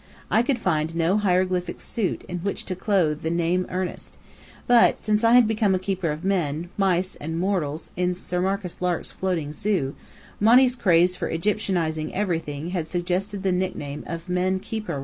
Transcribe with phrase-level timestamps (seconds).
[0.31, 4.17] I could find no hieroglyphic suit in which to clothe the name Ernest;
[4.65, 9.11] but since I had become keeper of men, mice, and morals in Sir Marcus Lark's
[9.11, 9.93] floating zoo,
[10.39, 14.99] Monny's craze for Egyptianizing everything had suggested the nickname of Men Kheper Rã.